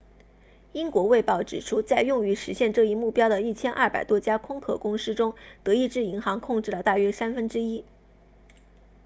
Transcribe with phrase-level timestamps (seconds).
[0.71, 7.85] 英国卫报指出在用于实现这一目标的1200家空壳公司中德意志银行控制了大约三分之一